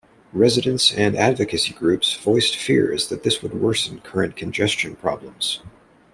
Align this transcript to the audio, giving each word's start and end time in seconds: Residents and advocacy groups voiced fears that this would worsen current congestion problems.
Residents 0.33 0.91
and 0.91 1.15
advocacy 1.15 1.73
groups 1.73 2.15
voiced 2.15 2.55
fears 2.55 3.09
that 3.09 3.21
this 3.21 3.43
would 3.43 3.53
worsen 3.53 3.99
current 4.01 4.35
congestion 4.35 4.95
problems. 4.95 5.61